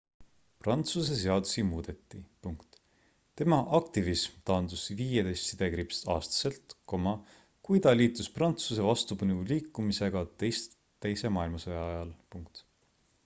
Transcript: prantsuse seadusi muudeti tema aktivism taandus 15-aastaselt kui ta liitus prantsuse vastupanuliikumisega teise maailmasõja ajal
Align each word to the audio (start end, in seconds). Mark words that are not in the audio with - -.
prantsuse 0.65 1.15
seadusi 1.17 1.63
muudeti 1.71 2.19
tema 3.41 3.57
aktivism 3.79 4.39
taandus 4.49 4.85
15-aastaselt 5.01 6.75
kui 6.95 7.81
ta 7.87 7.93
liitus 7.99 8.29
prantsuse 8.39 8.87
vastupanuliikumisega 8.87 10.23
teise 10.45 11.33
maailmasõja 11.37 11.85
ajal 11.91 12.17